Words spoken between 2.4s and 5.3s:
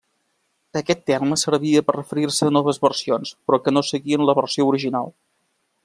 a noves versions però que no seguien la versió original.